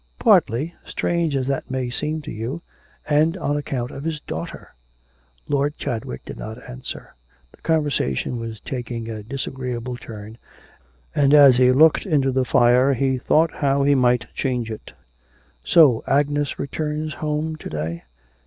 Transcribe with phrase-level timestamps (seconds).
[0.17, 2.59] 'Partly, strange as that may seem to you,
[3.07, 4.73] and on account of his daughter.'
[5.47, 7.13] Lord Chadwick did not answer.
[7.51, 10.39] The conversation was taking a disagreeable turn,
[11.13, 14.91] and as he looked into the fire he thought how he might change it.
[15.63, 18.03] 'So Agnes returns home to day?'